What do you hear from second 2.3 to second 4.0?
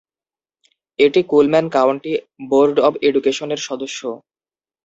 Board of এডুকেশনের সদস্য।